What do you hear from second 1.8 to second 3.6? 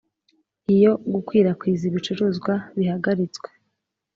ibicuruzwa bihagaritswe